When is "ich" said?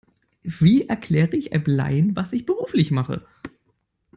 1.35-1.53, 2.33-2.47